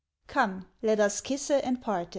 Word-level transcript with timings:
COME, 0.25 0.65
LET 0.81 0.99
US 0.99 1.21
KISSE 1.21 1.51
AND 1.61 1.79
PARTE. 1.79 2.09